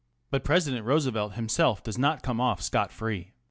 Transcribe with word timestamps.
But 0.31 0.43
President 0.43 0.83
Roosevelt 0.83 1.33
himself 1.35 1.83
does 1.83 1.99
not 1.99 2.23
come 2.23 2.41
off 2.41 2.59
scot 2.59 2.91
free. 2.91 3.33